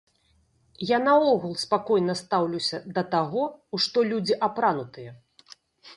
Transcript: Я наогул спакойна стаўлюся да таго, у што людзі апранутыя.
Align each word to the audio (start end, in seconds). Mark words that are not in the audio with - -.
Я 0.91 0.97
наогул 1.07 1.53
спакойна 1.65 2.15
стаўлюся 2.23 2.77
да 2.97 3.03
таго, 3.15 3.43
у 3.77 3.81
што 3.85 4.07
людзі 4.13 4.41
апранутыя. 4.49 5.11